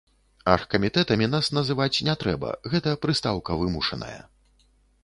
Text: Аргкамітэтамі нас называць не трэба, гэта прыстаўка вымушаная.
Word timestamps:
Аргкамітэтамі 0.53 1.27
нас 1.35 1.51
называць 1.57 2.03
не 2.09 2.17
трэба, 2.25 2.49
гэта 2.73 2.95
прыстаўка 3.05 3.61
вымушаная. 3.63 4.19